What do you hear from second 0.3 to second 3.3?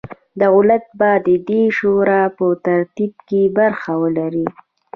دولت به د دې شورا په ترتیب